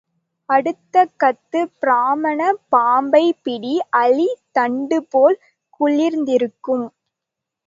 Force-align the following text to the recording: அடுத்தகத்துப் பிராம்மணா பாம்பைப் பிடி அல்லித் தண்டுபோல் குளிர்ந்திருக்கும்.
அடுத்தகத்துப் 0.49 1.73
பிராம்மணா 1.81 2.47
பாம்பைப் 2.69 3.39
பிடி 3.43 3.73
அல்லித் 3.99 4.43
தண்டுபோல் 4.51 5.37
குளிர்ந்திருக்கும். 5.79 6.87